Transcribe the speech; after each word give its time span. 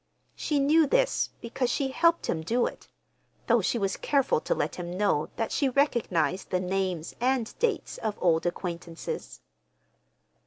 She 0.35 0.57
knew 0.57 0.87
this, 0.87 1.29
because 1.41 1.69
she 1.69 1.89
helped 1.91 2.25
him 2.25 2.41
do 2.41 2.65
it—though 2.65 3.61
she 3.61 3.77
was 3.77 3.97
careful 3.97 4.41
to 4.41 4.55
let 4.55 4.77
him 4.77 4.97
know 4.97 5.29
that 5.35 5.51
she 5.51 5.69
recognized 5.69 6.49
the 6.49 6.59
names 6.59 7.13
and 7.21 7.53
dates 7.59 7.99
as 7.99 8.15
old 8.17 8.47
acquaintances. 8.47 9.41